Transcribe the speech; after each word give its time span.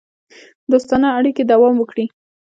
دوستانه 0.71 1.07
اړیکې 1.17 1.43
دوام 1.51 1.75
وکړي. 1.77 2.05